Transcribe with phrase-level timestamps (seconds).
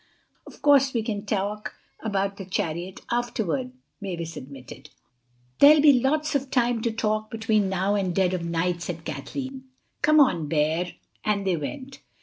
[0.47, 4.89] "Of course we can talk about the chariot afterward," Mavis admitted.
[5.59, 9.65] "There'll be lots of time to talk between now and dead of night," said Kathleen.
[10.01, 10.93] "Come on, Bear."
[11.23, 11.99] And they went.